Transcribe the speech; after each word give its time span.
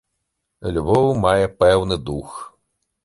Львоў 0.77 1.11
мае 1.25 1.45
пэўны 1.61 1.95
дух. 2.09 2.33